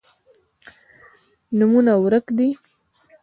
نومونه 1.57 1.93
ورک 2.03 2.25
دي 2.37 2.47